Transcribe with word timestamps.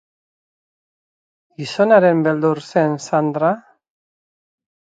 Gizon 1.63 1.93
haren 1.97 2.25
beldur 2.31 2.63
zen 2.71 2.97
Sandra? 3.11 3.53